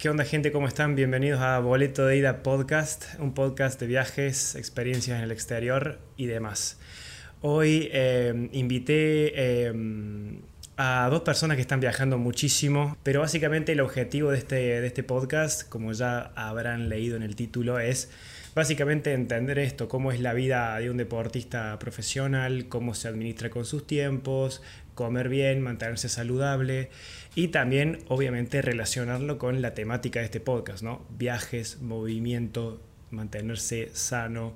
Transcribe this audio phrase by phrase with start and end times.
[0.00, 0.50] ¿Qué onda gente?
[0.50, 0.94] ¿Cómo están?
[0.94, 6.24] Bienvenidos a Boleto de Ida Podcast, un podcast de viajes, experiencias en el exterior y
[6.24, 6.78] demás.
[7.42, 10.40] Hoy eh, invité eh,
[10.78, 15.02] a dos personas que están viajando muchísimo, pero básicamente el objetivo de este, de este
[15.02, 18.10] podcast, como ya habrán leído en el título, es
[18.54, 23.66] básicamente entender esto, cómo es la vida de un deportista profesional, cómo se administra con
[23.66, 24.62] sus tiempos,
[25.00, 26.90] comer bien, mantenerse saludable
[27.34, 31.00] y también obviamente relacionarlo con la temática de este podcast, ¿no?
[31.08, 34.52] Viajes, movimiento, mantenerse sano,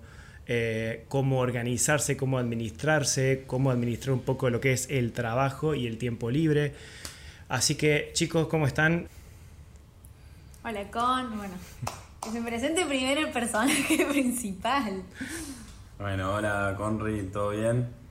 [0.47, 5.87] eh, cómo organizarse, cómo administrarse, cómo administrar un poco lo que es el trabajo y
[5.87, 6.75] el tiempo libre.
[7.49, 9.09] Así que chicos, ¿cómo están?
[10.63, 11.55] Hola Con, bueno,
[12.23, 15.05] que se presente primero el personaje principal.
[15.99, 18.04] Bueno, hola Conry, ¿todo bien?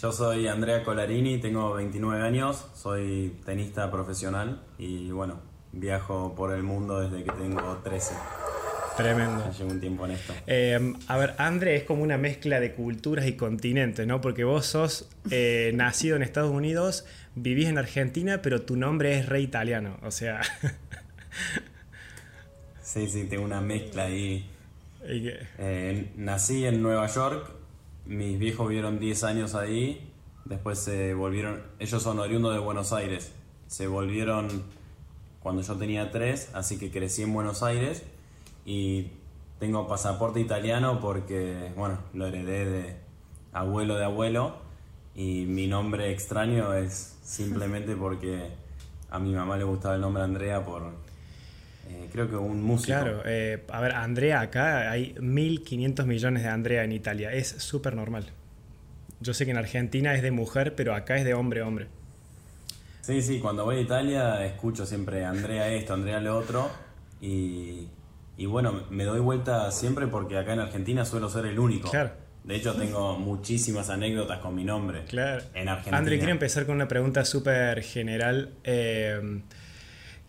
[0.00, 5.40] Yo soy Andrea Colarini, tengo 29 años, soy tenista profesional y bueno,
[5.72, 8.14] viajo por el mundo desde que tengo 13.
[8.98, 9.42] Tremendo.
[9.42, 10.34] Ya llevo un tiempo en esto.
[10.46, 14.20] Eh, a ver, André es como una mezcla de culturas y continentes, ¿no?
[14.20, 19.26] Porque vos sos eh, nacido en Estados Unidos, vivís en Argentina, pero tu nombre es
[19.26, 20.42] re italiano, o sea...
[22.82, 24.50] Sí, sí, tengo una mezcla ahí.
[25.08, 27.52] Eh, nací en Nueva York,
[28.06, 30.12] mis viejos vivieron 10 años ahí,
[30.44, 33.32] después se volvieron, ellos son oriundos de Buenos Aires,
[33.66, 34.48] se volvieron
[35.40, 38.02] cuando yo tenía 3, así que crecí en Buenos Aires
[38.64, 39.12] y
[39.58, 42.96] tengo pasaporte italiano porque, bueno, lo heredé de
[43.52, 44.56] abuelo de abuelo
[45.14, 48.50] y mi nombre extraño es simplemente porque
[49.10, 50.92] a mi mamá le gustaba el nombre Andrea por,
[51.88, 52.98] eh, creo que un músico.
[52.98, 57.94] Claro, eh, a ver, Andrea acá, hay 1.500 millones de Andrea en Italia, es súper
[57.94, 58.26] normal.
[59.20, 61.86] Yo sé que en Argentina es de mujer, pero acá es de hombre a hombre.
[63.00, 66.68] Sí, sí, cuando voy a Italia escucho siempre Andrea esto, Andrea lo otro
[67.20, 67.86] y,
[68.36, 71.88] y bueno, me doy vuelta siempre porque acá en Argentina suelo ser el único.
[71.88, 72.10] Claro.
[72.42, 75.04] De hecho tengo muchísimas anécdotas con mi nombre.
[75.04, 75.44] Claro.
[75.54, 75.98] En Argentina.
[75.98, 78.54] André, quiero empezar con una pregunta súper general.
[78.64, 79.40] Eh,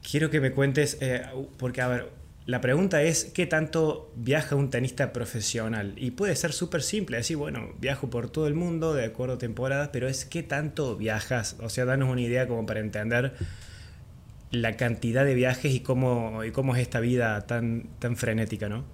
[0.10, 1.24] quiero que me cuentes, eh,
[1.58, 2.12] porque a ver,
[2.46, 5.96] la pregunta es, ¿qué tanto viaja un tenista profesional?
[5.98, 9.38] Y puede ser súper simple, decir, bueno, viajo por todo el mundo de acuerdo a
[9.38, 11.58] temporadas, pero es ¿qué tanto viajas?
[11.62, 13.34] O sea, danos una idea como para entender
[14.50, 18.86] la cantidad de viajes y cómo, cómo es esta vida tan, tan frenética, ¿no?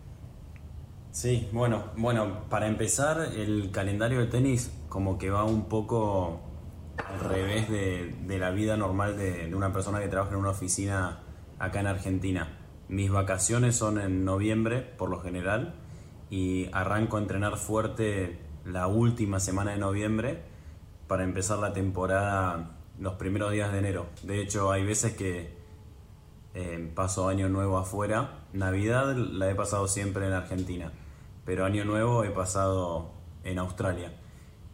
[1.11, 6.52] Sí, bueno, bueno, para empezar, el calendario del tenis como que va un poco
[6.97, 10.49] al revés de, de la vida normal de, de una persona que trabaja en una
[10.51, 11.19] oficina
[11.59, 12.59] acá en Argentina.
[12.87, 15.75] Mis vacaciones son en noviembre, por lo general,
[16.29, 20.43] y arranco a entrenar fuerte la última semana de noviembre
[21.07, 24.07] para empezar la temporada los primeros días de enero.
[24.23, 25.53] De hecho, hay veces que
[26.53, 28.45] eh, paso año nuevo afuera.
[28.53, 30.91] Navidad la he pasado siempre en Argentina,
[31.45, 34.11] pero año nuevo he pasado en Australia.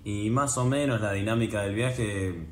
[0.03, 2.47] Y más o menos la dinámica del viaje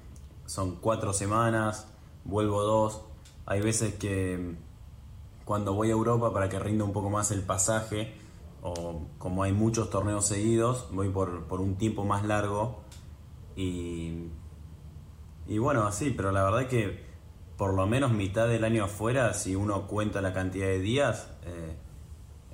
[0.46, 1.88] son cuatro semanas,
[2.24, 3.02] vuelvo dos.
[3.46, 4.56] Hay veces que
[5.46, 8.16] cuando voy a Europa para que rinda un poco más el pasaje,
[8.62, 12.82] o como hay muchos torneos seguidos, voy por, por un tiempo más largo
[13.56, 14.30] y
[15.48, 17.06] y bueno, así, pero la verdad que
[17.58, 21.76] por lo menos mitad del año afuera, si uno cuenta la cantidad de días, eh,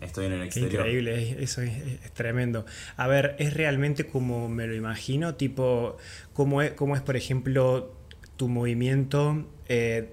[0.06, 0.74] estoy en el exterior.
[0.86, 1.72] increíble, es- eso es,
[2.04, 2.66] es tremendo.
[2.98, 5.98] A ver, es realmente como me lo imagino, tipo,
[6.34, 7.94] ¿cómo es, cómo es por ejemplo,
[8.38, 10.10] tu movimiento eh,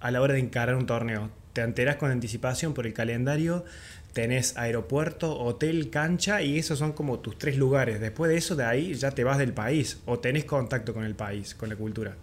[0.00, 1.30] a la hora de encarar un torneo?
[1.52, 3.64] ¿Te enteras con anticipación por el calendario?
[4.12, 8.00] Tenés aeropuerto, hotel, cancha y esos son como tus tres lugares.
[8.00, 11.14] Después de eso, de ahí ya te vas del país o tenés contacto con el
[11.14, 12.14] país, con la cultura.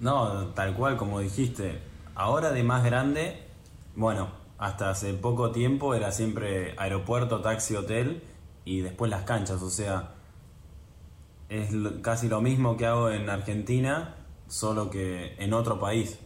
[0.00, 1.78] No, tal cual como dijiste.
[2.14, 3.36] Ahora de más grande,
[3.96, 8.22] bueno, hasta hace poco tiempo era siempre aeropuerto, taxi, hotel
[8.64, 9.62] y después las canchas.
[9.62, 10.14] O sea,
[11.48, 11.70] es
[12.02, 14.16] casi lo mismo que hago en Argentina,
[14.46, 16.18] solo que en otro país.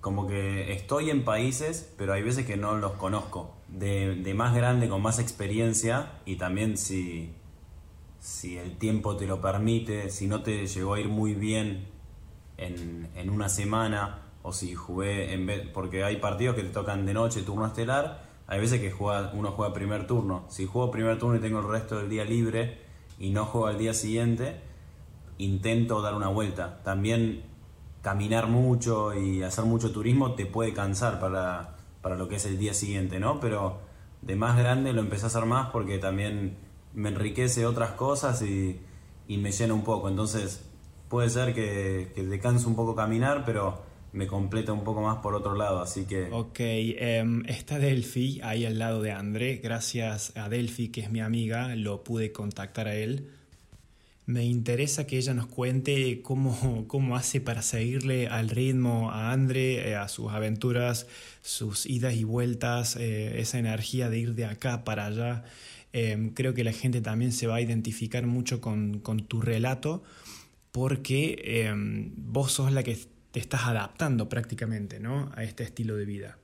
[0.00, 3.54] Como que estoy en países, pero hay veces que no los conozco.
[3.68, 7.32] De, de más grande, con más experiencia y también si,
[8.20, 11.88] si el tiempo te lo permite, si no te llegó a ir muy bien
[12.56, 17.06] en, en una semana o si jugué en vez, porque hay partidos que te tocan
[17.06, 20.44] de noche, turno estelar, hay veces que juega, uno juega primer turno.
[20.48, 22.82] Si juego primer turno y tengo el resto del día libre
[23.18, 24.60] y no juego al día siguiente,
[25.38, 26.82] intento dar una vuelta.
[26.84, 27.42] También
[28.02, 32.58] caminar mucho y hacer mucho turismo te puede cansar para, para lo que es el
[32.58, 33.40] día siguiente, ¿no?
[33.40, 33.78] Pero
[34.20, 36.58] de más grande lo empecé a hacer más porque también
[36.92, 38.78] me enriquece otras cosas y,
[39.26, 40.10] y me llena un poco.
[40.10, 40.70] Entonces
[41.08, 43.83] puede ser que, que te canse un poco caminar, pero
[44.14, 46.28] me completa un poco más por otro lado, así que...
[46.30, 51.20] Ok, em, está Delphi ahí al lado de André, gracias a Delphi que es mi
[51.20, 53.28] amiga, lo pude contactar a él.
[54.24, 59.90] Me interesa que ella nos cuente cómo, cómo hace para seguirle al ritmo a André,
[59.90, 61.08] eh, a sus aventuras,
[61.42, 65.44] sus idas y vueltas, eh, esa energía de ir de acá para allá.
[65.92, 70.04] Em, creo que la gente también se va a identificar mucho con, con tu relato
[70.70, 72.98] porque em, vos sos la que
[73.34, 75.32] te estás adaptando prácticamente ¿no?
[75.34, 76.38] a este estilo de vida.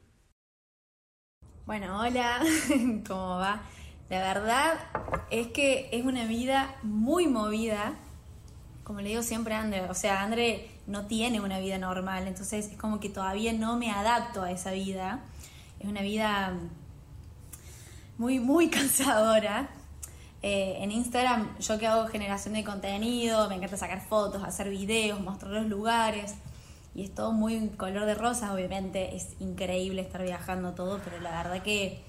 [1.65, 2.43] Bueno, hola,
[3.07, 3.63] ¿cómo va?
[4.09, 4.75] La verdad
[5.31, 7.95] es que es una vida muy movida,
[8.83, 12.67] como le digo siempre a André, o sea, André no tiene una vida normal, entonces
[12.73, 15.21] es como que todavía no me adapto a esa vida.
[15.79, 16.55] Es una vida
[18.19, 19.69] muy, muy cansadora.
[20.43, 25.21] Eh, en Instagram, yo que hago generación de contenido, me encanta sacar fotos, hacer videos,
[25.21, 26.35] mostrar los lugares
[26.95, 31.31] y es todo muy color de rosa, obviamente es increíble estar viajando todo, pero la
[31.43, 32.03] verdad que,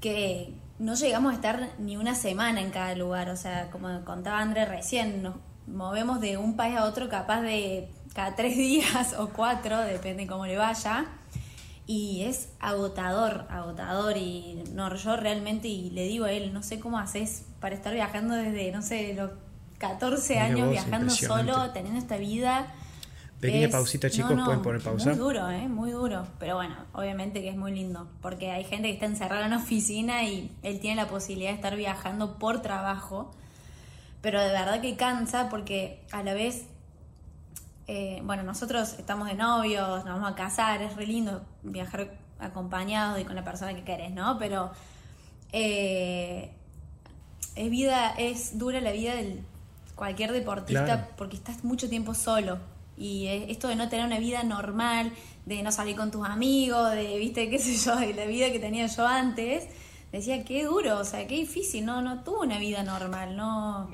[0.00, 4.40] que no llegamos a estar ni una semana en cada lugar, o sea, como contaba
[4.40, 5.36] André recién, nos
[5.66, 10.46] movemos de un país a otro capaz de cada tres días o cuatro, depende cómo
[10.46, 11.06] le vaya,
[11.86, 16.78] y es agotador, agotador, y no, yo realmente, y le digo a él, no sé
[16.78, 19.30] cómo haces para estar viajando desde, no sé, los
[19.78, 22.72] 14 años viajando solo, teniendo esta vida
[23.40, 25.10] Pequeña pausita, chicos, pueden poner pausa.
[25.10, 25.66] Muy duro, ¿eh?
[25.66, 26.26] Muy duro.
[26.38, 28.06] Pero bueno, obviamente que es muy lindo.
[28.20, 31.56] Porque hay gente que está encerrada en una oficina y él tiene la posibilidad de
[31.56, 33.30] estar viajando por trabajo.
[34.20, 36.66] Pero de verdad que cansa porque a la vez,
[37.86, 43.18] eh, bueno, nosotros estamos de novios, nos vamos a casar, es re lindo viajar acompañado
[43.18, 44.38] y con la persona que querés, ¿no?
[44.38, 44.70] Pero
[45.52, 46.52] eh,
[47.54, 49.42] es vida, es dura la vida de
[49.94, 52.58] cualquier deportista porque estás mucho tiempo solo
[53.00, 55.10] y esto de no tener una vida normal,
[55.46, 58.58] de no salir con tus amigos, de, viste, qué sé yo, de la vida que
[58.58, 59.64] tenía yo antes,
[60.12, 63.90] decía, qué duro, o sea, qué difícil, no, no tuvo una vida normal, no...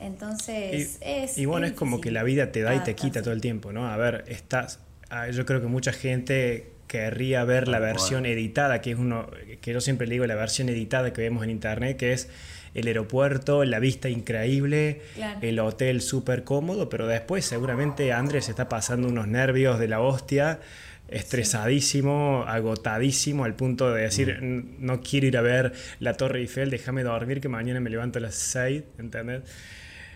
[0.00, 1.38] Entonces, es...
[1.38, 3.72] Y bueno, es, como que la vida te da y te quita todo el tiempo,
[3.72, 3.86] ¿no?
[3.86, 4.80] A ver, estás...
[5.10, 9.28] Ah, yo creo que mucha gente querría ver la versión editada, que es uno,
[9.60, 12.28] que yo siempre le digo la versión editada que vemos en internet, que es
[12.74, 15.02] el aeropuerto, la vista increíble,
[15.40, 20.60] el hotel súper cómodo, pero después seguramente Andrés está pasando unos nervios de la hostia,
[21.08, 24.84] estresadísimo, agotadísimo, al punto de decir, mm.
[24.84, 28.22] no quiero ir a ver la Torre Eiffel, déjame dormir que mañana me levanto a
[28.22, 29.42] las 6, ¿entendés?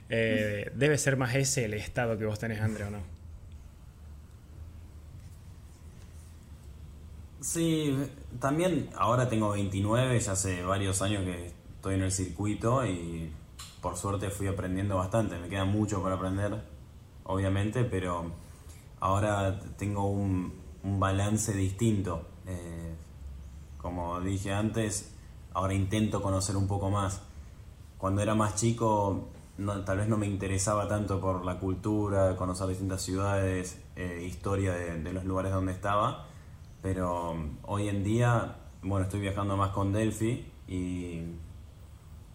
[0.09, 3.17] Eh, debe ser más ese el estado que vos tenés, Andrés, ¿o no?
[7.41, 7.97] Sí,
[8.41, 11.53] también ahora tengo 29, ya hace varios años que
[11.87, 13.31] estoy en el circuito y
[13.81, 15.39] por suerte fui aprendiendo bastante.
[15.39, 16.61] Me queda mucho por aprender,
[17.23, 18.33] obviamente, pero
[18.99, 20.53] ahora tengo un,
[20.83, 22.27] balance distinto.
[22.45, 22.93] Eh,
[23.79, 25.13] como dije antes,
[25.55, 27.23] ahora intento conocer un poco más.
[27.99, 29.29] Cuando era más chico,
[29.85, 35.05] tal vez no me interesaba tanto por la cultura, conocer distintas ciudades, eh, historia de,
[35.05, 36.27] de, los lugares donde estaba,
[36.83, 41.23] pero hoy en día, bueno, estoy viajando más con Delphi y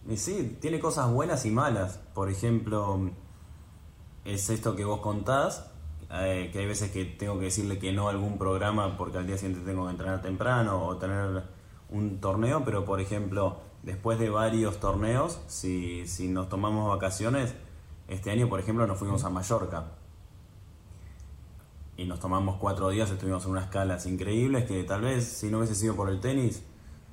[0.08, 1.98] y sí, tiene cosas buenas y malas.
[2.14, 3.10] Por ejemplo,
[4.24, 5.70] es esto que vos contás,
[6.10, 9.26] eh, que hay veces que tengo que decirle que no a algún programa porque al
[9.26, 11.44] día siguiente tengo que entrenar temprano o tener
[11.90, 17.54] un torneo, pero por ejemplo, después de varios torneos, si, si nos tomamos vacaciones,
[18.08, 19.92] este año por ejemplo nos fuimos a Mallorca
[21.96, 25.58] y nos tomamos cuatro días, estuvimos en unas escalas increíbles que tal vez si no
[25.58, 26.62] hubiese sido por el tenis,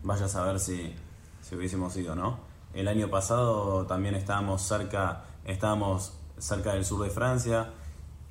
[0.03, 0.93] vaya a saber si,
[1.41, 2.48] si hubiésemos ido, ¿no?
[2.73, 7.73] El año pasado también estábamos cerca, estábamos cerca del sur de Francia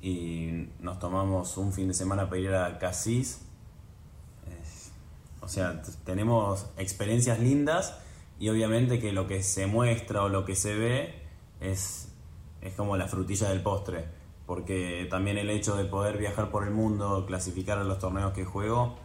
[0.01, 3.41] y nos tomamos un fin de semana para ir a Cassis.
[5.41, 7.97] o sea, tenemos experiencias lindas
[8.39, 11.21] y obviamente que lo que se muestra o lo que se ve
[11.59, 12.09] es,
[12.61, 14.05] es como la frutilla del postre,
[14.45, 18.45] porque también el hecho de poder viajar por el mundo, clasificar a los torneos que
[18.45, 18.95] juego,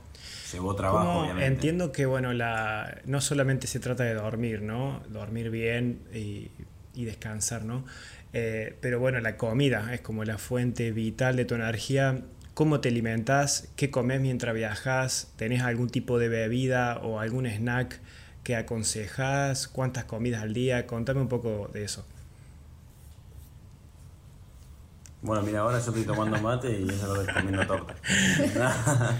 [0.52, 1.47] Llevó trabajo, obviamente.
[1.47, 5.02] Entiendo que, bueno, la, no solamente se trata de dormir, ¿no?
[5.09, 6.50] Dormir bien y,
[6.94, 7.85] descansar, ¿no?
[8.33, 12.23] Eh, pero bueno, la comida es como la fuente vital de tu energía.
[12.54, 13.68] ¿Cómo te alimentas?
[13.76, 15.33] ¿Qué comes mientras viajas?
[15.37, 18.00] ¿Tenés algún tipo de bebida o algún snack
[18.44, 19.66] que aconsejas?
[19.66, 20.87] ¿Cuántas comidas al día?
[20.87, 22.06] Contame un poco de eso.
[25.25, 27.95] Bueno, mira, ahora yo estoy tomando mate y ella lo estoy comiendo torta.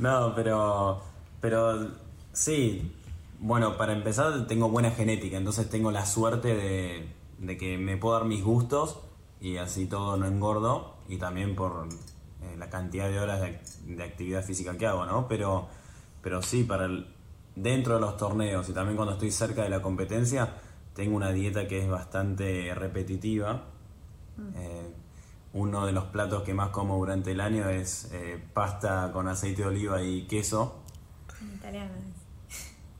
[0.00, 1.00] no, pero,
[1.40, 1.92] pero
[2.32, 2.92] sí,
[3.38, 6.56] bueno, para empezar tengo buena genética, entonces tengo la suerte
[7.38, 8.98] de, que me puedo dar mis gustos
[9.40, 10.96] y así todo no engordo.
[11.08, 11.86] y también por
[12.42, 15.28] eh, la cantidad de horas de, actividad física que hago, ¿no?
[15.28, 15.68] Pero,
[16.20, 16.88] pero sí, para
[17.54, 20.52] dentro de los torneos y también cuando estoy cerca de la competencia,
[20.94, 23.66] tengo una dieta que es bastante repetitiva.
[24.36, 24.48] Mm.
[24.56, 24.94] Eh,
[25.54, 29.62] uno de los platos que más como durante el año es eh, pasta con aceite
[29.62, 30.82] de oliva y queso.
[31.54, 31.92] Italiano.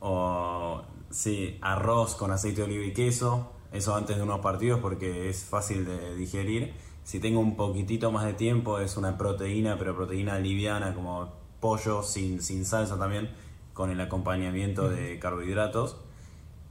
[0.00, 3.50] O, sí, arroz con aceite de oliva y queso.
[3.72, 6.74] Eso antes de unos partidos porque es fácil de digerir.
[7.02, 12.02] Si tengo un poquitito más de tiempo es una proteína, pero proteína liviana como pollo
[12.02, 13.30] sin, sin salsa también,
[13.72, 15.96] con el acompañamiento de carbohidratos.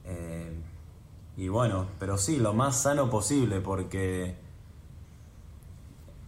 [0.06, 0.50] Eh,
[1.36, 4.43] y bueno, pero sí, lo más sano posible porque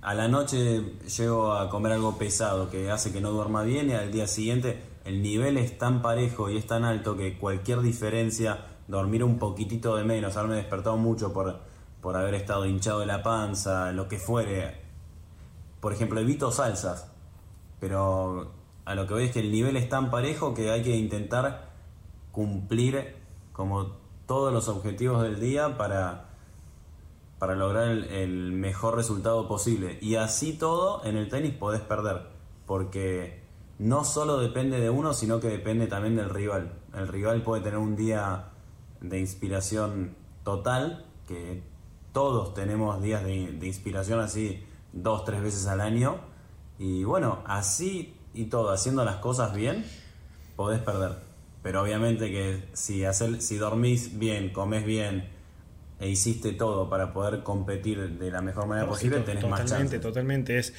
[0.07, 0.85] a la noche
[1.19, 4.81] llego a comer algo pesado que hace que no duerma bien y al día siguiente
[5.05, 9.97] el nivel es tan parejo y es tan alto que cualquier diferencia, dormir un poquitito
[9.97, 11.59] de menos, haberme despertado mucho por,
[12.01, 14.81] por haber estado hinchado de la panza, lo que fuere.
[15.81, 17.11] Por ejemplo, evito salsas,
[17.81, 18.53] pero
[18.85, 21.71] a lo que voy es que el nivel es tan parejo que hay que intentar
[22.31, 23.17] cumplir
[23.53, 23.97] como
[24.27, 26.26] todos los objetivos del día para
[27.39, 29.99] para lograr el, mejor resultado posible.
[30.01, 32.29] Y así todo, en el tenis podés perder,
[32.67, 33.43] porque
[33.79, 36.73] no solo depende de uno, sino que depende también del rival.
[36.95, 38.49] El rival puede tener un día
[39.01, 41.63] de inspiración total, que
[42.13, 46.17] todos tenemos días de, inspiración así dos, tres veces al año.
[46.79, 49.85] Y bueno, así y todo, haciendo las cosas bien,
[50.57, 51.19] podés perder.
[51.63, 55.36] Pero obviamente que si, hacer, si dormís bien, comes bien,
[55.99, 59.99] e hiciste todo para poder competir de la mejor manera posible, tenés totalmente, más chance.
[59.99, 60.75] Totalmente, es,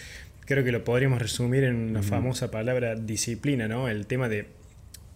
[0.45, 3.87] creo que lo podríamos resumir en una famosa palabra disciplina, ¿no?
[3.87, 4.57] El tema de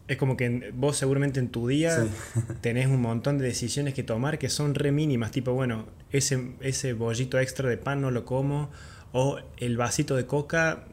[0.07, 2.05] es como que vos seguramente en tu día
[2.61, 6.93] tenés un montón de decisiones que tomar que son re mínimas, tipo, bueno, ese, ese
[6.93, 8.69] bollito extra de pan no lo como,
[9.13, 10.85] o el vasito de coca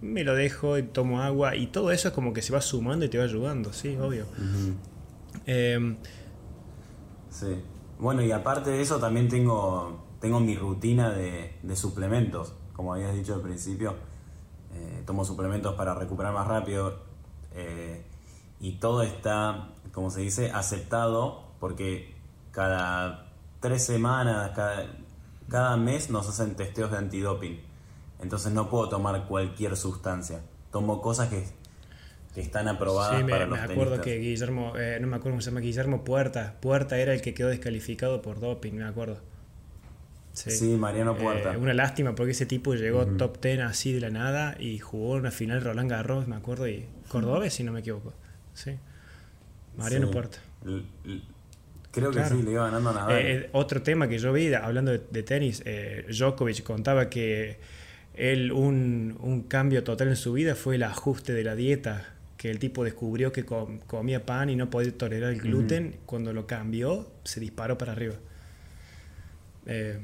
[0.00, 3.04] me lo dejo y tomo agua, y todo eso es como que se va sumando
[3.04, 4.26] y te va ayudando, sí, obvio.
[5.46, 5.96] Em,
[7.30, 7.56] sí.
[8.02, 13.32] Bueno, y aparte de eso también tengo, tengo mi rutina de, suplementos, como habías dicho
[13.32, 13.94] al principio.
[14.74, 16.98] Eh, tomo suplementos para recuperar más rápido
[17.52, 18.04] eh,
[18.58, 22.16] y todo está, como se dice, aceptado porque
[22.50, 23.30] cada
[23.60, 24.96] tres semanas, cada,
[25.48, 27.60] cada mes nos hacen testeos de antidoping.
[28.18, 30.42] Entonces no puedo tomar cualquier sustancia.
[30.72, 31.46] Tomo cosas que
[32.34, 35.34] que están aprobadas sí, me, para los me acuerdo que Guillermo, eh, no me acuerdo
[35.34, 39.20] cómo se llama, Guillermo Puerta, Puerta era el que quedó descalificado por doping, me acuerdo.
[40.32, 41.52] Sí, Mariano Puerta.
[41.52, 45.16] Eh, una lástima porque ese tipo llegó top 10 así de la nada y jugó
[45.16, 48.14] una final Roland Garros, me acuerdo, y Cordobés, si no me equivoco.
[48.54, 48.78] Sí.
[49.76, 50.38] Mariano Puerta.
[51.90, 53.18] creo que sí, le iba ganando a Nadal.
[53.20, 55.62] Eh, otro tema que yo vi, hablando de, de tenis,
[56.08, 57.58] Djokovic contaba que
[58.14, 62.12] él un, un cambio total en su vida fue el ajuste de la dieta
[62.42, 63.46] que el tipo descubrió que
[63.86, 68.16] comía pan y no podía tolerar el gluten, cuando lo cambió, se disparó para arriba.
[69.64, 70.00] Eh,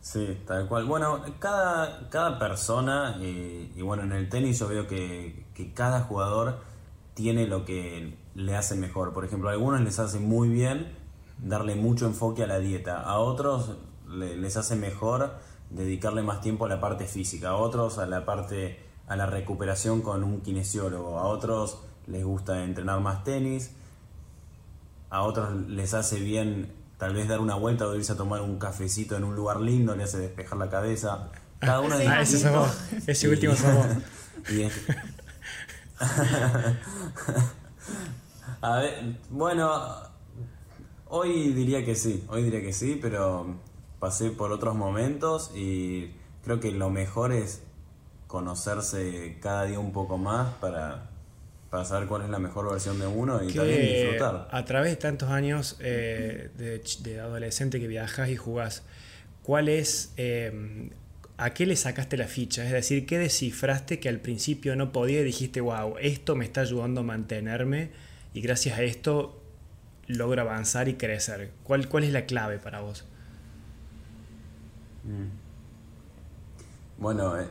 [0.00, 0.86] sí, tal cual.
[0.86, 5.44] Bueno, cada, cada persona, y, bueno, en el tenis yo veo que,
[5.74, 6.60] cada jugador
[7.12, 9.12] tiene lo que le hace mejor.
[9.12, 10.86] Por ejemplo, a algunos les hace muy bien
[11.36, 13.76] darle mucho enfoque a la dieta, a otros
[14.08, 15.34] les hace mejor
[15.68, 20.02] dedicarle más tiempo a la parte física, a otros a la parte a la recuperación
[20.02, 23.70] con un kinesiólogo, a otros les gusta entrenar más tenis,
[25.10, 28.58] a otros les hace bien tal vez dar una vuelta o irse a tomar un
[28.58, 31.28] cafecito en un lugar lindo, le hace despejar la cabeza.
[31.58, 32.50] Cada uno ah, ese,
[33.06, 33.86] ese último somos.
[38.60, 39.70] a ver, bueno,
[41.08, 43.56] hoy diría que sí, hoy diría que sí, pero
[43.98, 46.12] pasé por otros momentos y
[46.44, 47.62] creo que lo mejor es
[48.26, 51.10] conocerse cada día un poco más para,
[51.70, 54.48] para saber cuál es la mejor versión de uno y también disfrutar.
[54.50, 58.82] A través de tantos años eh, de, adolescente que viajas y jugás,
[59.42, 60.90] ¿cuál es, eh,
[61.36, 62.64] a qué le sacaste la ficha?
[62.64, 66.62] Es decir, ¿qué descifraste que al principio no podía y dijiste, wow, esto me está
[66.62, 67.90] ayudando a mantenerme
[68.34, 69.40] y gracias a esto
[70.08, 71.50] logro avanzar y crecer?
[71.62, 73.04] ¿Cuál, cuál es la clave para vos?
[75.04, 75.46] Mm.
[76.98, 77.46] Bueno, eh,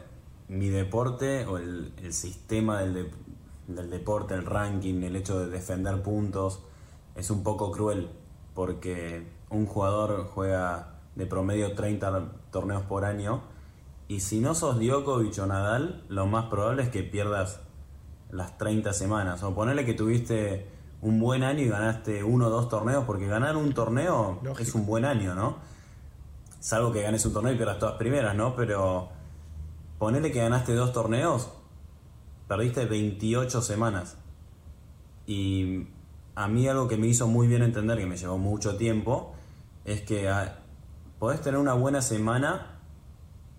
[0.47, 3.11] mi deporte o el, sistema del,
[3.67, 6.63] del, deporte, el ranking, el hecho de defender puntos,
[7.15, 8.09] es un poco cruel
[8.53, 13.41] porque un jugador juega de promedio 30 torneos por año
[14.07, 17.61] y si no sos Djokovic o Nadal, lo más probable es que pierdas
[18.31, 19.41] las 30 semanas.
[19.43, 20.67] O ponerle que tuviste
[21.01, 24.85] un buen año y ganaste uno o dos torneos, porque ganar un torneo es un
[24.85, 25.57] buen año, ¿no?
[26.65, 28.55] salvo que ganes un torneo y pierdas todas primeras, ¿no?
[28.55, 29.09] Pero
[30.05, 31.49] ponele que ganaste dos torneos,
[32.47, 34.15] perdiste 28 semanas.
[35.25, 35.87] Y
[36.35, 39.33] a mí algo que me hizo muy bien entender, que me llevó mucho tiempo,
[39.83, 40.59] es que ah,
[41.17, 42.81] podés tener una buena semana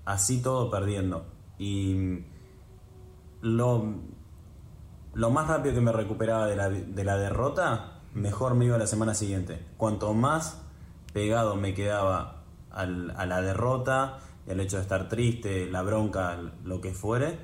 [0.05, 1.27] así todo perdiendo.
[1.59, 2.21] Y
[3.41, 3.95] lo,
[5.15, 8.87] lo más rápido que me recuperaba de la, de la derrota, mejor me iba la
[8.87, 9.67] semana siguiente.
[9.77, 10.63] Cuanto más
[11.13, 16.93] pegado me quedaba a la derrota, el hecho de estar triste, la bronca, lo que
[16.93, 17.39] fuere,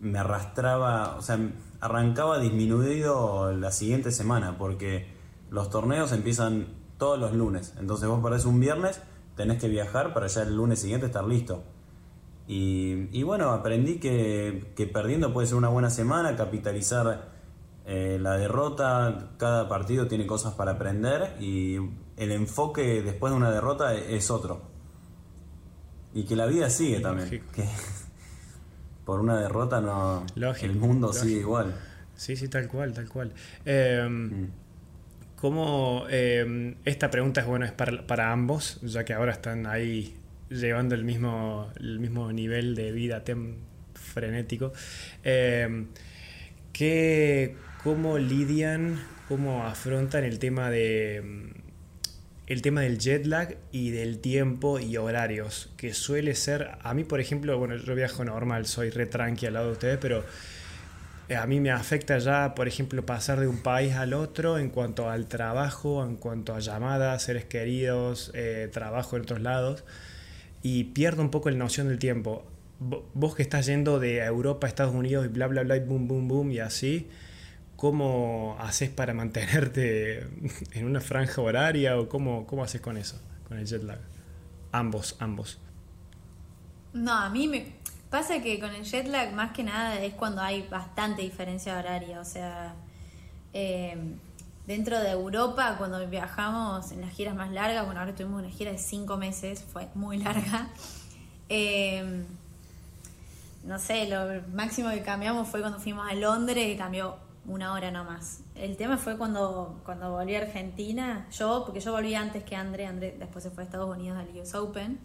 [0.00, 1.38] me arrastraba, o sea,
[1.80, 5.06] arrancaba disminuido la siguiente semana, porque
[5.50, 7.74] los torneos empiezan todos los lunes.
[7.78, 9.00] Entonces vos perdés un viernes,
[9.36, 11.62] tenés que viajar para ya el lunes siguiente estar listo.
[12.48, 17.30] Y, bueno, aprendí que, perdiendo puede ser una buena semana, capitalizar
[17.86, 21.76] eh, la derrota, cada partido tiene cosas para aprender y
[22.16, 24.71] el enfoque después de una derrota es otro.
[26.14, 27.28] Y que la vida sigue también.
[27.28, 27.42] Que
[29.04, 30.26] por una derrota no.
[30.36, 31.74] el mundo sigue igual.
[32.14, 33.32] Sí, sí, tal cual, tal cual.
[33.64, 34.50] Em, mm.
[35.36, 40.14] ¿Cómo em, esta pregunta es bueno es para, para, ambos, ya que ahora están ahí
[40.48, 43.24] llevando el mismo, el mismo nivel de vida
[43.94, 44.72] frenético?
[45.24, 45.86] Eh,
[47.82, 51.51] ¿Cómo lidian, cómo afrontan el tema de
[52.46, 57.04] el tema del jet lag y del tiempo y horarios, que suele ser, a mí
[57.04, 60.24] por ejemplo, bueno, yo viajo normal, soy re tranqui al lado de ustedes, pero
[61.28, 64.70] eh, a mí me afecta ya, por ejemplo, pasar de un país al otro en
[64.70, 69.84] cuanto al trabajo, en cuanto a llamadas, seres queridos, eh, trabajo en otros lados,
[70.62, 72.44] y pierdo un poco la noción del tiempo.
[72.80, 76.08] Vos que estás yendo de Europa a Estados Unidos y bla, bla, bla, y boom,
[76.08, 77.08] boom, boom, y así,
[77.82, 80.20] ¿cómo haces para mantenerte
[80.70, 83.98] en una franja horaria o cómo, cómo haces con eso, con el jet lag?
[84.70, 85.58] Ambos, ambos.
[86.92, 87.74] No, a mí me
[88.08, 92.20] pasa que con el jet lag más que nada es cuando hay bastante diferencia horaria,
[92.20, 92.76] o sea,
[93.52, 93.96] eh,
[94.64, 98.70] dentro de Europa, cuando viajamos en las giras más largas, bueno, ahora tuvimos una gira
[98.70, 100.68] de cinco meses, fue muy larga.
[101.48, 102.24] Eh,
[103.64, 107.90] no sé, lo máximo que cambiamos fue cuando fuimos a Londres y cambió una hora
[107.90, 108.40] nomás.
[108.54, 112.86] El tema fue cuando, cuando volví a Argentina, yo, porque yo volví antes que André,
[112.86, 115.00] André después se fue a Estados Unidos al US Open,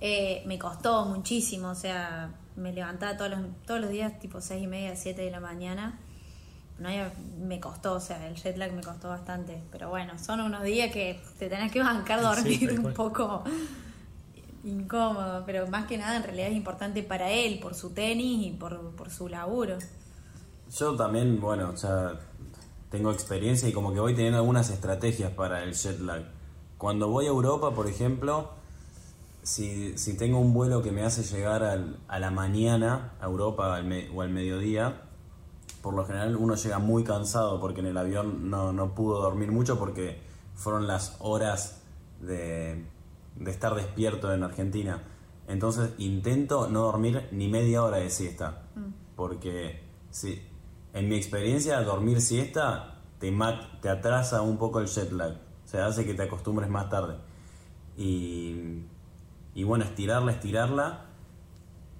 [0.00, 4.62] eh, me costó muchísimo, o sea, me levantaba todos los, todos los días tipo seis
[4.62, 5.98] y media, 7 de la mañana.
[6.78, 6.90] No,
[7.38, 9.62] me costó, o sea, el jet lag me costó bastante.
[9.72, 13.44] Pero bueno, son unos días que te tenés que bancar dormir un poco
[14.64, 15.44] incómodo.
[15.46, 18.94] Pero más que nada, en realidad es importante para él, por su tenis y por,
[18.94, 19.78] por su laburo.
[20.70, 22.18] Yo también, bueno, o sea,
[22.90, 26.24] tengo experiencia y como que voy teniendo algunas estrategias para el jet lag.
[26.78, 28.50] Cuando voy a Europa, por ejemplo,
[29.42, 33.80] si, si tengo un vuelo que me hace llegar al, a la mañana a Europa
[34.14, 35.02] o al mediodía,
[35.82, 39.52] por lo general uno llega muy cansado porque en el avión no, no pudo dormir
[39.52, 40.20] mucho porque
[40.54, 41.82] fueron las horas
[42.20, 42.84] de,
[43.36, 45.02] de estar despierto en Argentina.
[45.46, 48.64] Entonces intento no dormir ni media hora de siesta.
[48.74, 49.14] Mm.
[49.14, 50.42] Porque si,
[50.96, 53.30] en mi experiencia, dormir siesta te,
[53.82, 55.32] te atrasa un poco el jet lag.
[55.32, 57.16] O sea, hace que te acostumbres más tarde.
[57.98, 58.82] Y,
[59.54, 61.04] y bueno, estirarla, estirarla.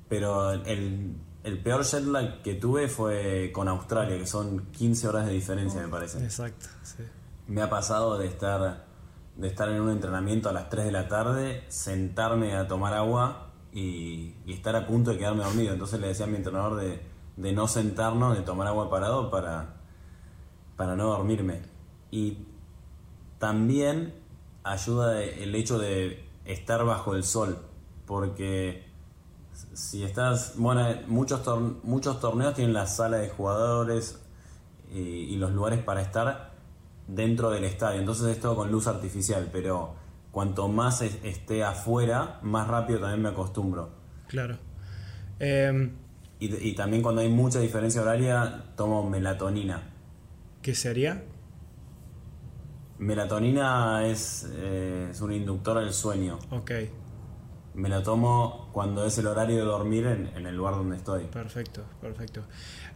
[0.08, 5.26] Pero el, el peor jet lag que tuve fue con Australia, que son 15 horas
[5.26, 6.24] de diferencia, me parece.
[6.24, 7.02] Exacto, sí.
[7.48, 8.86] Me ha pasado de estar,
[9.36, 13.50] de estar en un entrenamiento a las 3 de la tarde, sentarme a tomar agua
[13.72, 15.74] y, y estar a punto de quedarme dormido.
[15.74, 19.76] Entonces le decía a mi entrenador de de no sentarnos, de tomar agua parado para,
[20.76, 21.62] para no dormirme.
[22.10, 22.38] Y
[23.38, 24.14] también
[24.64, 27.58] ayuda el hecho de estar bajo el sol,
[28.06, 28.86] porque
[29.72, 31.40] si estás, bueno, muchos,
[31.82, 34.20] muchos torneos tienen la sala de jugadores
[34.92, 36.52] y, los lugares para estar
[37.06, 39.94] dentro del estadio, entonces es todo con luz artificial, pero
[40.30, 43.90] cuanto más esté afuera, más rápido también me acostumbro.
[44.28, 44.58] Claro.
[45.38, 45.92] Em,
[46.38, 49.90] y, también cuando hay mucha diferencia horaria, tomo melatonina.
[50.60, 51.22] ¿Qué sería?
[52.98, 56.38] Melatonina es, eh, es un inductor del sueño.
[56.50, 56.72] Ok.
[57.74, 61.24] Me la tomo cuando es el horario de dormir en, el lugar donde estoy.
[61.24, 62.44] Perfecto, perfecto.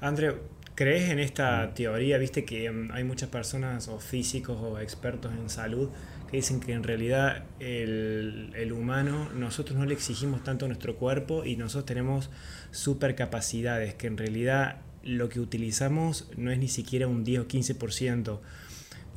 [0.01, 0.37] André,
[0.75, 1.75] ¿crees en esta mm.
[1.75, 2.19] teoría?
[2.19, 5.89] Viste que mm, hay muchas personas o físicos o expertos en salud
[6.31, 10.97] que dicen que en realidad el, el, humano, nosotros no le exigimos tanto a nuestro
[10.97, 12.31] cuerpo y nosotros tenemos
[12.71, 18.41] supercapacidades, que en realidad lo que utilizamos no es ni siquiera un 10 o 15%.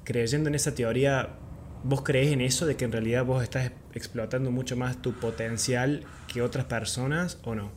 [0.04, 1.38] Creyendo en esa teoría,
[1.86, 6.06] ¿Vos crees en eso de que en realidad vos estás explotando mucho más tu potencial
[6.32, 7.71] que otras personas o no?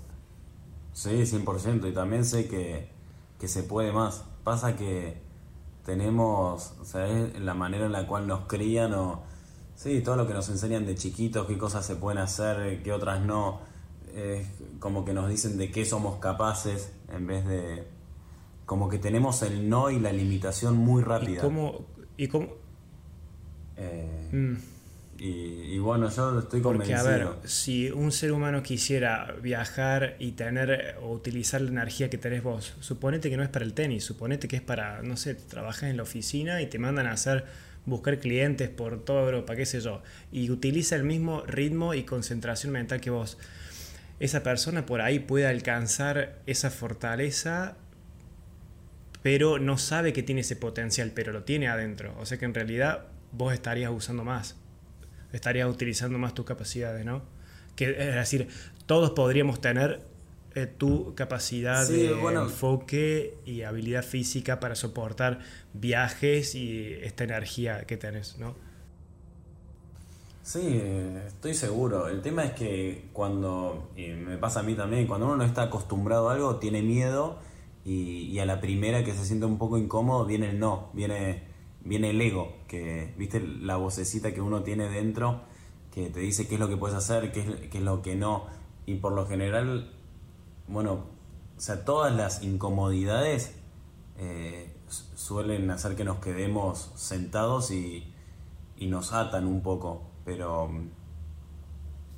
[0.93, 1.91] Sí, 100%.
[1.91, 2.89] Y también sé que,
[3.41, 4.25] que se puede más.
[4.45, 5.21] Pasa que
[5.87, 9.23] tenemos, o sea, es la manera en la cual nos crían o,
[9.77, 13.23] sí, todo lo que nos enseñan de chiquitos, qué cosas se pueden hacer, qué otras
[13.25, 13.61] no.
[14.15, 14.49] Es
[14.81, 17.87] como que nos dicen de qué somos capaces en vez de,
[18.67, 21.39] como que tenemos el no y la limitación muy rápida.
[21.39, 21.85] ¿Y cómo,
[22.17, 22.49] y cómo,
[23.77, 24.76] eh, mm.
[25.19, 26.99] Y, bueno, yo estoy convencido.
[26.99, 32.11] Porque, a ver, si un ser humano quisiera viajar y tener o utilizar la energía
[32.11, 35.17] que tenés vos, suponete que no es para el tenis, suponete que es para, no
[35.17, 37.45] sé, trabajas en la oficina y te mandan a hacer
[37.87, 40.03] buscar clientes por toda Europa, qué sé yo,
[40.33, 43.39] y utiliza el mismo ritmo y concentración mental que vos.
[44.19, 47.77] Esa persona por ahí puede alcanzar esa fortaleza,
[49.23, 52.15] pero no sabe que tiene ese potencial, pero lo tiene adentro.
[52.19, 54.57] O sea que en realidad vos estarías usando más,
[55.37, 57.23] estarías utilizando más tus capacidades, ¿no?
[57.77, 58.49] Que, es decir,
[58.87, 60.01] todos podríamos tener
[60.55, 65.41] eh, tu capacidad de enfoque y habilidad física para soportar
[65.75, 68.55] viajes y esta energía que tenés, ¿no?
[70.43, 70.81] Sí,
[71.27, 72.09] estoy seguro.
[72.09, 75.65] El tema es que cuando, y me pasa a mí también, cuando uno no está
[75.65, 77.39] acostumbrado a algo, tiene miedo
[77.85, 81.43] y, y a la primera que se siente un poco incómodo viene el no, viene
[81.87, 85.43] viene el ego, que viste la vocecita que uno tiene dentro,
[85.93, 88.17] que te dice qué es lo que puedes hacer, qué es, qué es lo que
[88.17, 88.47] no.
[88.85, 89.93] Y por lo general,
[90.69, 91.07] bueno,
[91.57, 93.55] o sea, todas las incomodidades
[94.19, 98.13] eh, suelen hacer que nos quedemos sentados y,
[98.77, 100.91] y nos atan un poco, pero mm,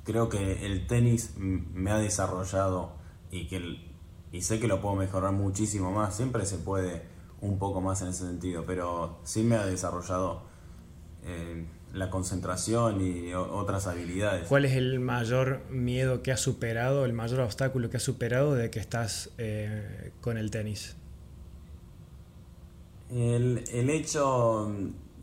[0.03, 2.93] creo que el tenis me ha desarrollado
[3.31, 3.89] y que
[4.31, 7.03] y sé que lo puedo mejorar muchísimo más, siempre se puede
[7.41, 10.43] un poco más en ese sentido, pero sí me ha desarrollado
[11.23, 14.47] eh, la concentración y otras habilidades.
[14.47, 18.69] ¿Cuál es el mayor miedo que has superado, el mayor obstáculo que has superado de
[18.69, 20.95] que estás eh, con el tenis?
[23.09, 24.71] El, el hecho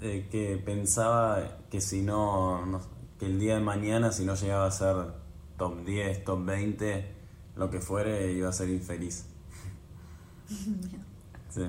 [0.01, 2.81] de que pensaba que si no,
[3.19, 4.97] que el día de mañana si no llegaba a ser
[5.57, 7.07] top 10, top 20,
[7.57, 9.25] lo que fuere, iba a ser infeliz.
[11.51, 11.63] sí.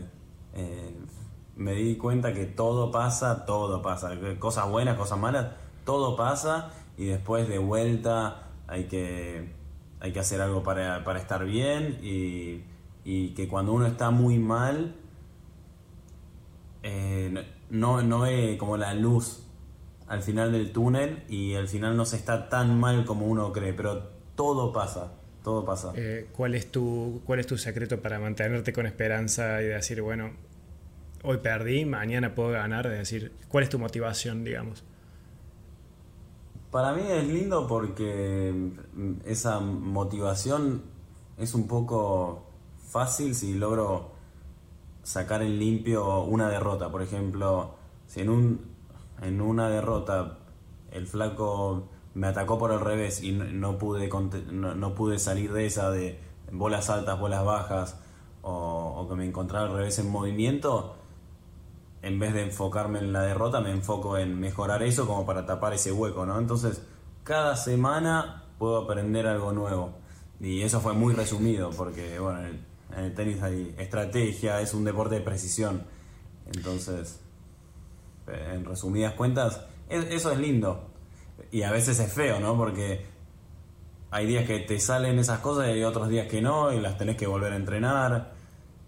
[1.56, 5.48] Me di cuenta que todo pasa, todo pasa, cosas buenas, cosas malas,
[5.86, 9.54] todo pasa y después de vuelta hay que,
[10.00, 12.63] hay que hacer algo para, estar bien y,
[13.36, 14.93] que cuando uno está muy mal,
[16.84, 19.43] eh, no, no ve como la luz
[20.08, 23.74] al final del túnel y al final no se está tan mal como uno cree,
[23.74, 25.93] pero todo pasa, todo pasa.
[25.96, 30.32] Eh, ¿cuál, es tu, ¿Cuál es tu secreto para mantenerte con esperanza y decir, bueno,
[31.23, 34.84] hoy perdí, mañana puedo ganar, es decir, ¿cuál es tu motivación, digamos?
[36.71, 38.53] Para mí es lindo porque
[38.93, 40.84] mm, esa motivación
[41.38, 42.43] es un poco
[42.89, 44.12] fácil si logro
[45.03, 46.91] sacar en limpio una derrota.
[46.91, 47.75] Por ejemplo,
[48.06, 48.62] si en, un,
[49.21, 50.39] en una derrota
[50.91, 54.10] el flaco me atacó por el revés y no, pude,
[54.51, 56.19] no, pude salir de esa de
[56.51, 57.99] bolas altas, bolas bajas,
[58.41, 60.97] o, o que me encontrara al revés en movimiento,
[62.08, 65.74] en vez de enfocarme en la derrota, me enfoco en mejorar eso como para tapar
[65.74, 66.39] ese hueco, ¿no?
[66.39, 66.82] Entonces,
[67.24, 69.91] cada semana puedo aprender algo nuevo.
[70.39, 72.63] Y eso fue muy resumido, porque, bueno, en
[72.98, 75.84] el, tenis hay estrategia, es un deporte de precisión.
[76.46, 77.20] Entonces,
[78.28, 80.89] eh, en resumidas cuentas, eso es lindo.
[81.52, 82.56] Y a veces es feo, ¿no?
[82.56, 83.06] Porque
[84.12, 86.98] hay días que te salen esas cosas y hay otros días que no, y las
[86.98, 88.32] tenés que volver a entrenar.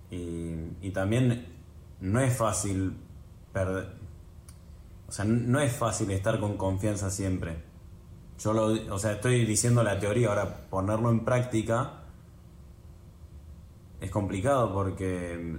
[0.10, 1.48] Y, y también
[2.00, 2.94] no es fácil
[3.54, 7.64] o sea, no es fácil estar con confianza siempre.
[8.40, 12.00] Yo lo, o sea, estoy diciendo la teoría, ahora ponerlo en práctica
[14.02, 15.58] es complicado porque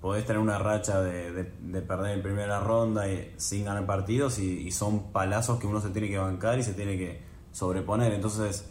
[0.00, 1.44] podés tener una racha de,
[1.86, 6.08] perder en primera ronda y, sin ganar partidos y, son palazos que uno se tiene
[6.08, 8.12] que bancar y se tiene que sobreponer.
[8.12, 8.68] Entonces,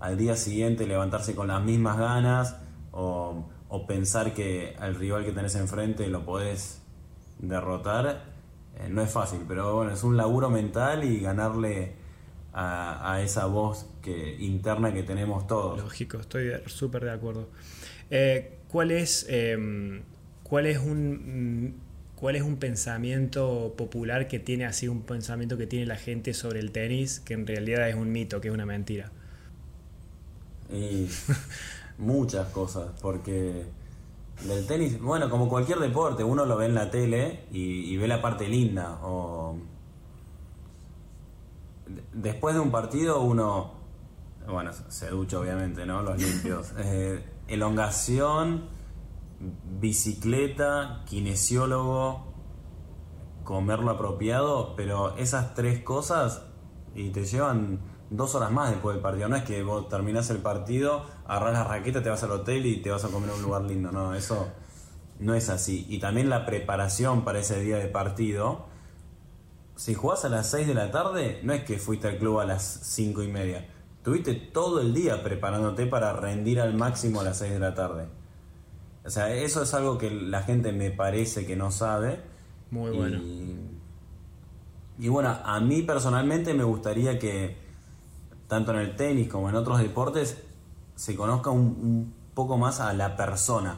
[0.00, 2.56] al día siguiente levantarse con las mismas ganas
[2.92, 6.82] o, o pensar que al rival que tenés enfrente lo podés
[7.38, 8.34] derrotar
[8.78, 11.92] eh, no es fácil, pero bueno, es un laburo mental y ganarle
[12.52, 15.80] a, esa voz que, interna que tenemos todos.
[15.80, 17.48] Lógico, estoy súper de acuerdo.
[18.10, 20.02] Eh, ¿cuál, es, em,
[20.44, 21.74] cuál, es un,
[22.14, 26.60] ¿Cuál es un pensamiento popular que tiene así, un pensamiento que tiene la gente sobre
[26.60, 29.10] el tenis, que en realidad es un mito, que es una mentira?
[30.72, 31.08] Y
[31.98, 33.64] muchas cosas, porque
[34.44, 38.20] del tenis, bueno, como cualquier deporte, uno lo ve en la tele y, ve la
[38.20, 38.98] parte linda.
[39.02, 39.56] O,
[42.12, 43.72] después de un partido uno,
[44.46, 46.02] bueno, se ducha obviamente, ¿no?
[46.02, 46.72] Los limpios.
[46.78, 48.68] Eh, elongación,
[49.80, 52.32] bicicleta, kinesiólogo,
[53.44, 56.46] comer lo apropiado, pero esas tres cosas
[56.94, 59.28] y te llevan dos horas más después del partido.
[59.28, 62.78] No es que vos terminás el partido, agarrás la raqueta, te vas al hotel y
[62.78, 63.92] te vas a comer a un lugar lindo.
[63.92, 64.48] No, eso
[65.18, 65.86] no es así.
[65.88, 68.66] Y también la preparación para ese día de partido.
[69.76, 72.44] Si jugás a las 6 de la tarde, no es que fuiste al club a
[72.44, 73.68] las 5 y media.
[74.04, 78.06] Tuviste todo el día preparándote para rendir al máximo a las 6 de la tarde.
[79.04, 82.20] O sea, eso es algo que la gente me parece que no sabe.
[82.70, 83.20] Muy bueno.
[84.98, 87.56] Y, bueno, a mí personalmente me gustaría que,
[88.48, 90.42] tanto en el tenis como en otros deportes,
[90.94, 93.76] se conozca un, poco más a la persona.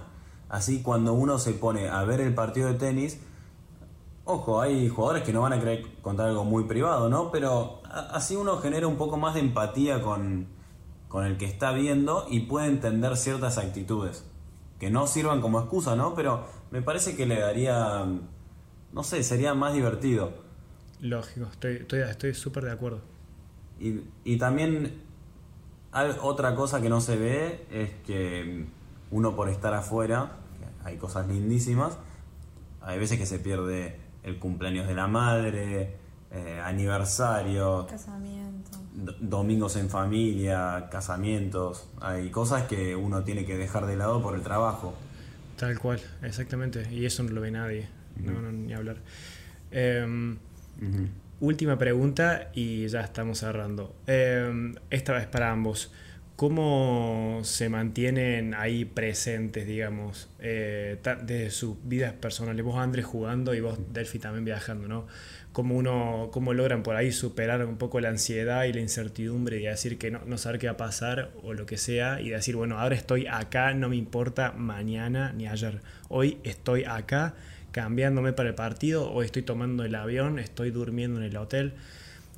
[0.48, 3.20] Así cuando uno se pone a ver el partido de tenis,
[4.24, 7.30] ojo, hay jugadores que no van a querer contar algo muy privado, ¿no?
[7.30, 10.46] Pero así uno genera un poco más de empatía con,
[11.08, 14.24] con el que está viendo y puede entender ciertas actitudes.
[14.80, 16.14] Que no sirvan como excusa, ¿no?
[16.14, 18.06] Pero me parece que le daría,
[18.92, 20.32] no sé, sería más divertido.
[21.00, 23.15] Lógico, estoy súper estoy, estoy de acuerdo.
[23.78, 25.00] Y, y también
[25.92, 28.66] hay otra cosa que no se ve es que
[29.10, 30.32] uno por estar afuera,
[30.84, 31.96] hay cosas lindísimas,
[32.82, 35.94] hay veces que se pierde el cumpleaños de la madre,
[36.32, 38.78] eh, aniversario, casamiento.
[39.20, 44.42] domingos en familia, casamientos, hay cosas que uno tiene que dejar de lado por el
[44.42, 44.94] trabajo.
[45.56, 48.98] Tal cual, exactamente, y eso no lo ve nadie, no, ni hablar.
[49.70, 50.36] Em,
[51.40, 53.94] última pregunta y ya estamos cerrando.
[54.06, 55.92] Em, esta vez para ambos.
[56.36, 62.62] ¿Cómo se mantienen ahí presentes, digamos, eh, desde sus vidas personales?
[62.62, 65.06] Vos, Andrés, jugando y vos, Delphi, también viajando, ¿no?
[65.52, 69.62] ¿Cómo, uno, ¿Cómo logran por ahí superar un poco la ansiedad y la incertidumbre y
[69.62, 72.54] decir que no, no saber qué va a pasar o lo que sea y decir,
[72.54, 75.80] bueno, ahora estoy acá, no me importa mañana ni ayer.
[76.10, 77.34] Hoy estoy acá
[77.76, 81.74] cambiándome para el partido, hoy estoy tomando el avión, estoy durmiendo en el hotel.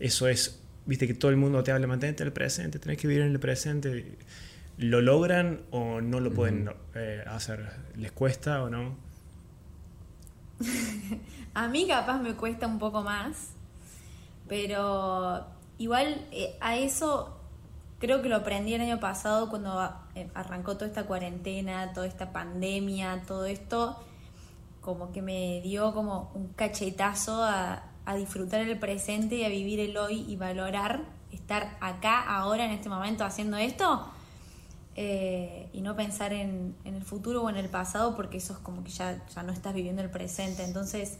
[0.00, 3.06] Eso es viste que todo el mundo te habla, mantente en el presente, tenés que
[3.06, 4.18] vivir en el presente.
[4.78, 7.70] ¿Lo logran o no lo pueden eh, hacer?
[7.94, 8.96] ¿Les cuesta o no?
[11.54, 13.50] a mí capaz me cuesta un poco más,
[14.48, 15.46] pero
[15.78, 17.38] igual eh, a eso
[18.00, 22.32] creo que lo aprendí el año pasado cuando eh, arrancó toda esta cuarentena, toda esta
[22.32, 24.02] pandemia, todo esto,
[24.80, 27.84] como que me dio como un cachetazo a,
[28.16, 32.88] disfrutar el presente y a vivir el hoy y valorar estar acá, ahora, en este
[32.88, 34.08] momento haciendo esto
[34.96, 38.82] eh, y no pensar en, el futuro o en el pasado porque eso es como
[38.82, 40.64] que ya, ya no estás viviendo el presente.
[40.64, 41.18] Entonces,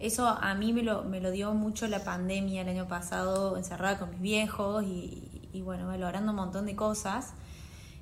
[0.00, 4.00] eso a mí me lo, me lo dio mucho la pandemia el año pasado, encerrada
[4.00, 7.34] con mis viejos y, y bueno, valorando un montón de cosas.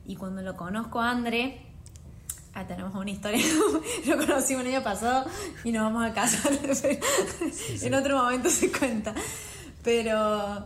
[0.07, 1.72] Y cuando lo conozco a André,
[2.55, 3.45] Ah, tenemos una historia.
[4.07, 5.25] Lo conocimos el año pasado
[5.65, 6.53] y nos vamos a casar.
[7.83, 9.15] En otro momento se cuenta.
[9.83, 10.65] Pero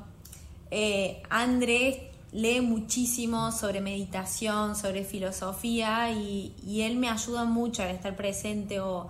[0.71, 1.99] eh, Andrés
[2.33, 9.09] lee muchísimo sobre meditación, sobre filosofía y, él me ayuda mucho a estar presente o,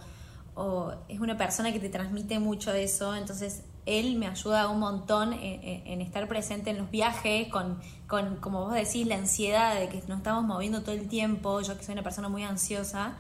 [0.55, 3.17] o, es una persona que te transmite mucho de eso.
[3.17, 8.65] Entonces él me ayuda un montón en, estar presente en los viajes, con, con, como
[8.65, 11.61] vos decís, la ansiedad de que nos estamos moviendo todo el tiempo.
[11.61, 13.17] Yo que soy una persona muy ansiosa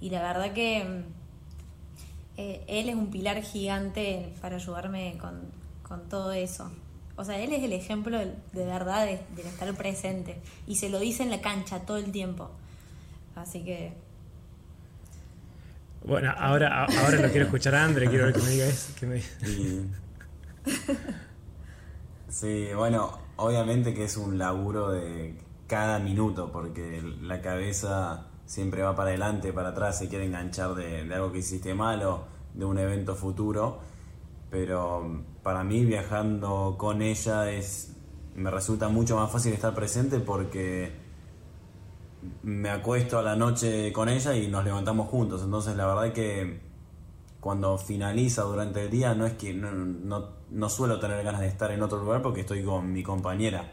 [0.00, 1.04] y la verdad que mm,
[2.36, 5.64] eh, él es un pilar gigante para ayudarme con,
[6.10, 6.72] todo eso.
[7.16, 11.22] O sea, él es el ejemplo de, verdad de, estar presente y se lo dice
[11.22, 12.50] en la cancha todo el tiempo.
[13.36, 13.92] Así que
[16.04, 18.92] bueno, ahora, ahora lo quiero escuchar a André, quiero ver que me diga eso.
[22.28, 22.68] Sí.
[22.74, 29.10] bueno, obviamente que es un laburo de cada minuto, porque la cabeza siempre va para
[29.10, 33.14] adelante, para atrás, se quiere enganchar de, de algo que hiciste malo, de un evento
[33.14, 33.80] futuro,
[34.50, 37.94] pero para mí viajando con ella es
[38.34, 41.03] me resulta mucho más fácil estar presente porque
[42.42, 45.42] me acuesto a la noche con ella y nos levantamos juntos.
[45.42, 46.60] Entonces la verdad que
[47.40, 51.82] cuando finaliza durante el día no es que no, suelo tener ganas de estar en
[51.82, 53.72] otro lugar porque estoy con mi compañera.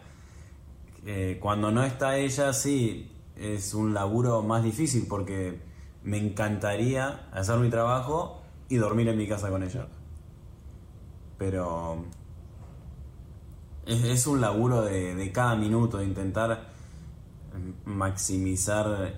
[1.06, 5.62] Eh, cuando no está ella sí es un laburo más difícil porque
[6.04, 9.88] me encantaría hacer mi trabajo y dormir en mi casa con ella.
[11.38, 12.06] Pero
[13.86, 16.71] es, un laburo de, de cada minuto, de intentar
[17.86, 19.14] maximizar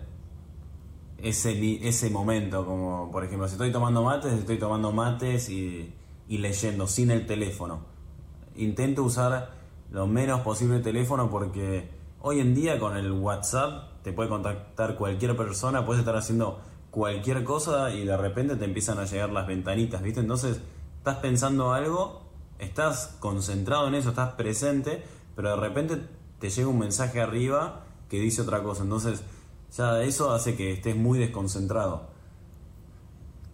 [1.18, 5.94] ese, ese momento, como por ejemplo, si estoy tomando mates, estoy tomando mates y,
[6.28, 7.82] leyendo sin el teléfono.
[8.56, 9.52] intento usar
[9.92, 11.90] lo menos posible el teléfono porque
[12.22, 17.44] hoy en día con el WhatsApp te puede contactar cualquier persona, puedes estar haciendo cualquier
[17.44, 20.20] cosa y de repente te empiezan a llegar las ventanitas, ¿viste?
[20.22, 20.60] Entonces
[20.98, 22.24] estás pensando algo,
[22.60, 25.04] estás concentrado en eso, estás presente,
[25.36, 26.02] pero de repente
[26.40, 27.83] te llega un mensaje arriba
[28.14, 28.84] que dice otra cosa.
[28.84, 29.24] Entonces
[29.76, 32.12] ya eso hace que estés muy desconcentrado.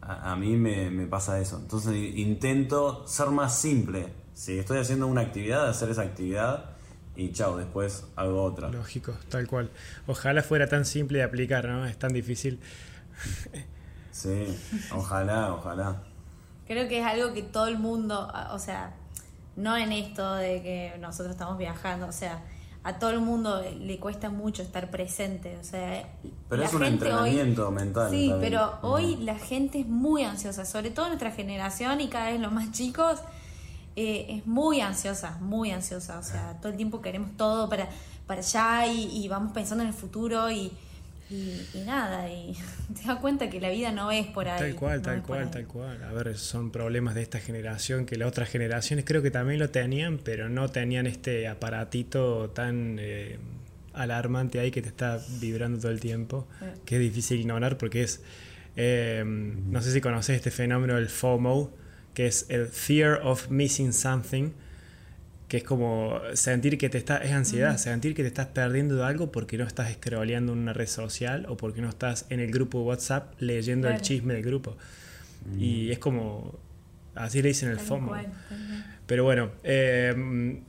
[0.01, 1.59] A, mí me, me, pasa eso.
[1.59, 4.07] Entonces intento ser más simple.
[4.33, 6.71] Si estoy haciendo una actividad, hacer esa actividad
[7.15, 8.67] y chao, después hago otra.
[8.67, 9.69] Lógico, tal cual.
[10.07, 11.85] Ojalá fuera tan simple de aplicar, ¿no?
[11.85, 12.59] Es tan difícil.
[14.11, 14.45] sí,
[14.91, 16.03] ojalá, ojalá.
[16.67, 18.93] Creo que es algo que todo el mundo, o sea,
[19.55, 22.43] no en esto de que nosotros estamos viajando, o sea,
[22.89, 26.09] a todo el mundo le cuesta mucho estar presente, o sea,
[26.49, 28.09] pero es un entrenamiento mental.
[28.09, 32.39] Sí, pero hoy la gente es muy ansiosa, sobre todo nuestra generación y cada vez
[32.39, 33.19] los más chicos
[33.95, 36.19] eh, es muy ansiosa, muy ansiosa.
[36.19, 37.89] O sea, todo el tiempo queremos todo para,
[38.25, 40.71] para allá y, vamos pensando en el futuro y,
[41.85, 42.29] nada.
[42.29, 42.55] Y
[43.01, 44.59] te das cuenta que la vida no es por ahí.
[44.59, 46.03] Tal cual, tal cual, tal cual.
[46.03, 49.69] A ver, son problemas de esta generación que las otras generaciones creo que también lo
[49.69, 52.97] tenían, pero no tenían este aparatito tan.
[52.99, 53.37] Eh,
[53.93, 56.47] alarmante ahí que te está vibrando todo el tiempo,
[56.85, 58.21] que es difícil ignorar porque es,
[58.75, 61.71] eh, no sé si conoces este fenómeno del FOMO,
[62.13, 64.51] que es el fear of missing something,
[65.49, 69.31] que es como sentir que te está, es ansiedad, sentir que te estás perdiendo algo
[69.31, 72.81] porque no estás scrolleando en una red social o porque no estás en el grupo
[72.83, 74.77] WhatsApp leyendo el chisme del grupo.
[75.57, 76.59] Y es como,
[77.15, 78.15] así le dicen el FOMO.
[79.07, 80.61] Pero bueno, eh,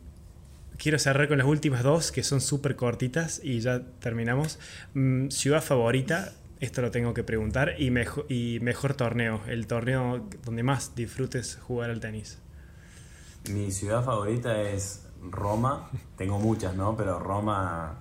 [0.79, 4.59] quiero cerrar con las últimas dos, que son súper cortitas y ya terminamos.
[4.95, 10.27] Mm, ciudad favorita, esto lo tengo que preguntar, y mejor, y mejor torneo, el torneo
[10.43, 12.38] donde más disfrutes jugar al tenis.
[13.53, 16.97] Mi ciudad favorita es Roma, tengo muchas, ¿no?
[16.97, 17.99] Pero Roma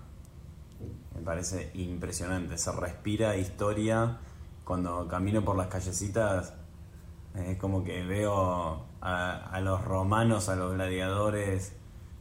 [1.15, 4.19] me parece impresionante, se respira historia,
[4.63, 6.53] cuando camino por las callecitas
[7.35, 11.73] es como que veo a, los romanos, a los gladiadores,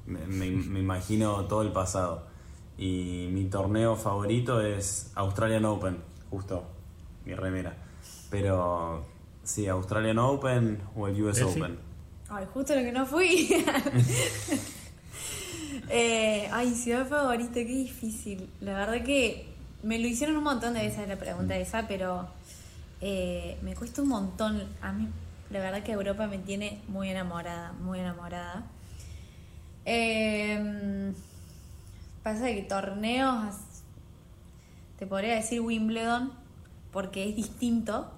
[0.06, 2.26] me imagino todo el pasado.
[2.78, 5.98] Y mi torneo favorito es Australian Open
[6.30, 6.64] justo
[7.24, 7.74] mi remera.
[8.30, 9.04] Pero
[9.42, 11.87] sí, Australian Open o el US Open.
[12.28, 13.48] Ay, justo lo que no fui.
[15.90, 18.50] Eh, ay, ciudad favorita, qué difícil.
[18.60, 19.46] La verdad que
[19.82, 22.28] me lo hicieron un montón de veces la pregunta esa, pero
[23.00, 24.62] eh, me cuesta un montón.
[24.82, 25.08] A mí,
[25.48, 28.66] la verdad que Europa me tiene muy enamorada, muy enamorada.
[29.86, 31.14] Eh,
[32.22, 33.54] pasa que torneos
[34.98, 36.32] te podría decir Wimbledon,
[36.92, 38.10] porque es distinto,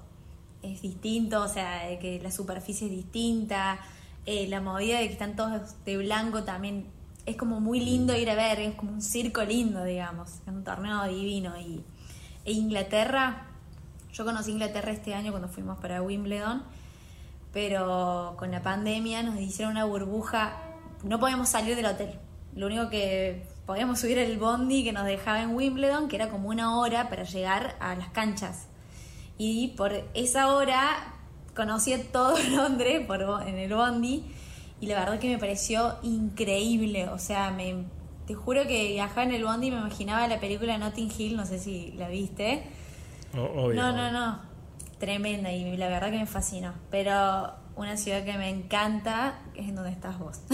[0.62, 3.78] es distinto, o sea, que la superficie es distinta,
[4.26, 6.86] eh, la movida de que están todos de blanco también
[7.26, 10.64] es como muy lindo ir a ver, es como un circo lindo, digamos, es un
[10.64, 11.58] torneo divino.
[11.58, 11.84] Y,
[12.44, 13.46] e Inglaterra,
[14.12, 16.62] yo conocí Inglaterra este año cuando fuimos para Wimbledon,
[17.52, 20.56] pero con la pandemia nos hicieron una burbuja,
[21.04, 22.18] no podíamos salir del hotel.
[22.54, 26.48] Lo único que podíamos subir el bondi que nos dejaba en Wimbledon, que era como
[26.48, 28.66] una hora para llegar a las canchas.
[29.38, 31.14] Y por esa hora
[31.54, 34.24] conocí todo Londres por, en el bondi
[34.80, 37.08] y la verdad que me pareció increíble.
[37.08, 37.84] O sea, me,
[38.26, 41.46] te juro que viajaba en el bondi y me imaginaba la película Notting Hill, no
[41.46, 42.64] sé si la viste.
[43.34, 44.50] no, no, no.
[44.98, 46.74] Tremenda y la verdad que me fascinó.
[46.90, 50.40] Pero una ciudad que me encanta es en donde estás vos.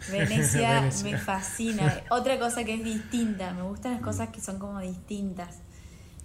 [0.10, 2.02] Venecia, me fascina.
[2.10, 5.60] Otra cosa que es distinta, me gustan las cosas que son como distintas.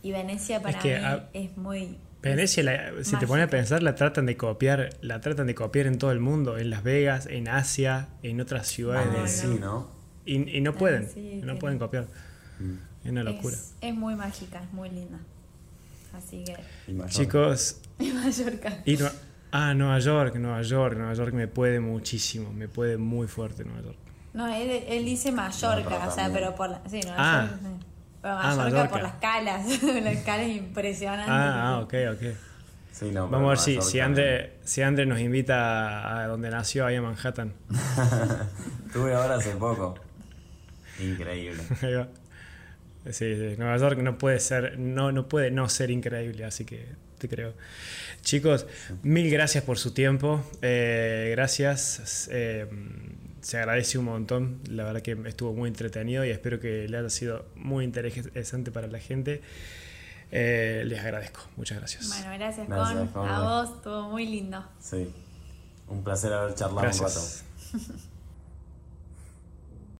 [0.01, 0.89] Y Venecia para mí
[1.33, 5.53] es muy Venecia, si te pones a pensar, la tratan de copiar, la tratan de
[5.53, 9.07] copiar en todo el mundo, en Las Vegas, en Asia, en otras ciudades.
[9.15, 9.89] Ah, sí, ¿no?
[10.25, 11.07] Y, no pueden,
[11.45, 12.07] no pueden copiar.
[12.59, 13.05] Mm.
[13.05, 13.55] Es una locura.
[13.81, 15.19] Es, muy mágica, es muy linda.
[16.13, 16.57] Así que.
[17.07, 17.81] Chicos.
[17.99, 18.83] Y Mallorca.
[19.51, 23.83] Ah, Nueva York, Nueva York, Nueva York me puede muchísimo, me puede muy fuerte Nueva
[23.83, 23.97] York.
[24.33, 27.47] No, él, él dice Mallorca, o sea, pero por la, sí, Nueva ah.
[27.49, 27.85] York,
[28.25, 31.29] Pero ah, Mallorca, por las calas, las calas impresionantes.
[31.29, 32.35] Ah, ah, ok, ok.
[32.91, 36.87] Sí, no, Vamos a ver si, si, Andre, si Andre nos invita a donde nació,
[36.87, 37.53] ahí en Manhattan.
[38.87, 39.93] Estuve ahora hace poco.
[40.99, 41.61] Increíble.
[43.05, 46.87] Sí, sí, Nueva York no puede ser, no, no puede no ser increíble, así que
[47.19, 47.53] te creo.
[48.21, 48.65] Chicos,
[49.03, 50.43] mil gracias por su tiempo.
[50.63, 52.27] Eh, gracias.
[52.31, 52.65] Eh,
[53.45, 54.59] se agradece un montón.
[54.71, 58.87] La verdad que estuvo muy entretenido y espero que le haya sido muy interesante para
[58.87, 59.43] la gente.
[60.31, 61.41] Eh, les agradezco.
[61.55, 62.07] Muchas gracias.
[62.07, 62.67] Bueno, gracias,
[63.13, 63.29] Con.
[63.29, 64.65] A vos, estuvo muy lindo.
[64.79, 65.13] Sí.
[65.87, 67.21] Un placer haber charlado un rato.